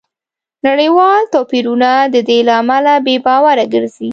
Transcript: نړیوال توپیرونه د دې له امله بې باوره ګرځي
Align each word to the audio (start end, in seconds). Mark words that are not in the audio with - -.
نړیوال 0.67 1.21
توپیرونه 1.33 1.89
د 2.13 2.15
دې 2.27 2.39
له 2.47 2.53
امله 2.61 2.93
بې 3.05 3.15
باوره 3.25 3.65
ګرځي 3.73 4.09